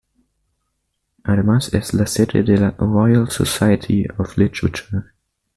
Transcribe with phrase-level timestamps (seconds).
[1.23, 4.83] Además es la sede de la Royal Society of Literature.